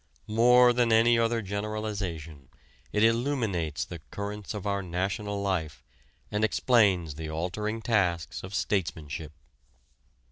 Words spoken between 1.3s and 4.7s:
generalization it illuminates the currents of